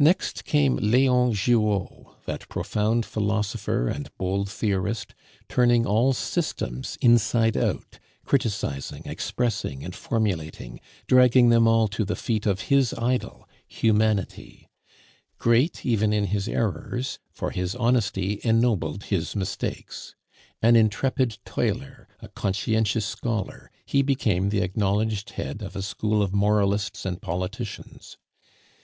Next 0.00 0.42
came 0.44 0.74
Leon 0.74 1.34
Giraud, 1.34 2.16
that 2.26 2.48
profound 2.48 3.06
philosopher 3.06 3.86
and 3.86 4.10
bold 4.18 4.50
theorist, 4.50 5.14
turning 5.48 5.86
all 5.86 6.12
systems 6.12 6.98
inside 7.00 7.56
out, 7.56 8.00
criticising, 8.24 9.02
expressing, 9.06 9.84
and 9.84 9.94
formulating, 9.94 10.80
dragging 11.06 11.50
them 11.50 11.68
all 11.68 11.86
to 11.86 12.04
the 12.04 12.16
feet 12.16 12.44
of 12.44 12.62
his 12.72 12.92
idol 12.94 13.48
Humanity; 13.68 14.68
great 15.38 15.86
even 15.86 16.12
in 16.12 16.24
his 16.24 16.48
errors, 16.48 17.20
for 17.30 17.52
his 17.52 17.76
honesty 17.76 18.40
ennobled 18.42 19.04
his 19.04 19.36
mistakes. 19.36 20.16
An 20.60 20.74
intrepid 20.74 21.38
toiler, 21.44 22.08
a 22.18 22.26
conscientious 22.26 23.06
scholar, 23.06 23.70
he 23.86 24.02
became 24.02 24.48
the 24.48 24.60
acknowledged 24.62 25.30
head 25.30 25.62
of 25.62 25.76
a 25.76 25.82
school 25.82 26.20
of 26.20 26.34
moralists 26.34 27.04
and 27.06 27.22
politicians. 27.22 28.18